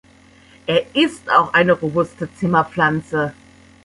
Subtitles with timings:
[0.65, 3.35] Er ist auch eine robuste Zimmerpflanze.